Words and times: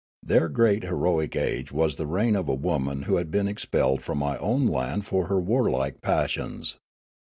Their 0.23 0.49
great 0.49 0.81
heroic 0.81 1.35
age 1.35 1.71
was 1.71 1.95
the 1.95 2.07
reign 2.07 2.35
of 2.35 2.49
a 2.49 2.55
woman 2.55 3.03
who 3.03 3.17
had 3.17 3.29
been 3.29 3.47
expelled 3.47 4.01
from 4.01 4.17
my 4.17 4.35
own 4.39 4.65
land 4.65 5.05
for 5.05 5.27
her 5.27 5.39
warlike 5.39 6.01
passions. 6.01 6.77